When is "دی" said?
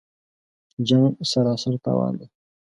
2.19-2.27